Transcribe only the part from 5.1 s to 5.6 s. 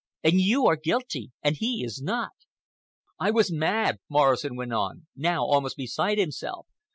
now